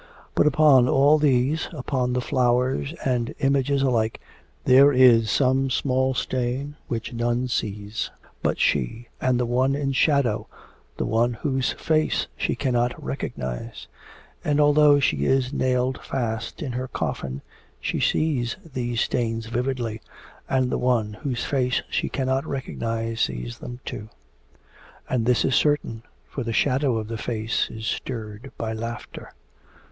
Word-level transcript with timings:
But 0.33 0.47
upon 0.47 0.89
all 0.89 1.19
these, 1.19 1.69
upon 1.73 2.13
the 2.13 2.21
flowers 2.21 2.91
and 3.05 3.35
images 3.37 3.83
alike, 3.83 4.19
there 4.63 4.91
is 4.91 5.29
some 5.29 5.69
small 5.69 6.15
stain 6.15 6.75
which 6.87 7.13
none 7.13 7.47
sees 7.47 8.09
but 8.41 8.59
she 8.59 9.09
and 9.21 9.39
the 9.39 9.45
one 9.45 9.75
in 9.75 9.91
shadow, 9.91 10.47
the 10.97 11.05
one 11.05 11.33
whose 11.35 11.73
face 11.73 12.25
she 12.35 12.55
cannot 12.55 12.97
recognise. 12.99 13.85
And 14.43 14.59
although 14.59 14.99
she 14.99 15.25
is 15.25 15.53
nailed 15.53 16.01
fast 16.01 16.63
in 16.63 16.71
her 16.71 16.87
coffin, 16.87 17.43
she 17.79 17.99
sees 17.99 18.57
these 18.73 19.01
stains 19.01 19.45
vividly, 19.45 20.01
and 20.49 20.71
the 20.71 20.79
one 20.79 21.13
whose 21.21 21.45
face 21.45 21.83
she 21.91 22.09
cannot 22.09 22.43
recognise 22.47 23.21
sees 23.21 23.59
them 23.59 23.79
too. 23.85 24.09
And 25.07 25.27
this 25.27 25.45
is 25.45 25.53
certain, 25.53 26.01
for 26.27 26.43
the 26.43 26.53
shadow 26.53 26.97
of 26.97 27.07
the 27.07 27.19
face 27.19 27.69
is 27.69 27.85
stirred 27.85 28.51
by 28.57 28.73
laughter. 28.73 29.35